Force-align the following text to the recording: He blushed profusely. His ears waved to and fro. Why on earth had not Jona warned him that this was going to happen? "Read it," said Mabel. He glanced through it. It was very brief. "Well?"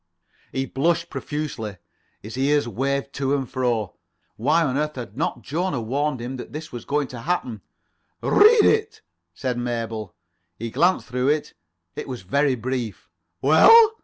He 0.51 0.65
blushed 0.65 1.11
profusely. 1.11 1.77
His 2.23 2.35
ears 2.35 2.67
waved 2.67 3.13
to 3.13 3.35
and 3.35 3.47
fro. 3.47 3.97
Why 4.35 4.63
on 4.63 4.75
earth 4.75 4.95
had 4.95 5.15
not 5.15 5.43
Jona 5.43 5.79
warned 5.79 6.19
him 6.19 6.37
that 6.37 6.53
this 6.53 6.71
was 6.71 6.85
going 6.85 7.07
to 7.09 7.19
happen? 7.21 7.61
"Read 8.23 8.65
it," 8.65 9.03
said 9.35 9.59
Mabel. 9.59 10.15
He 10.57 10.71
glanced 10.71 11.05
through 11.05 11.27
it. 11.27 11.53
It 11.95 12.07
was 12.07 12.23
very 12.23 12.55
brief. 12.55 13.11
"Well?" 13.43 13.91